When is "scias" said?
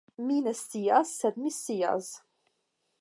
0.59-1.11, 1.59-2.11